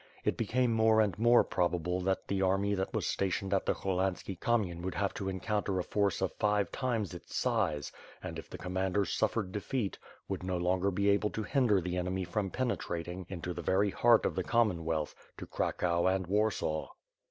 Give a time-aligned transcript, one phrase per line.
[0.25, 4.35] It became more and more probable that the army that was stationed at the Cholhanski
[4.39, 7.91] Kamyen would have to encounter a force of five times its size
[8.23, 11.97] and if the com manders suffered defeat, would no longer be able to hinder the
[11.97, 16.89] enemy from penetrating into the very heart of the Common wealth to Cracow and Warsaw.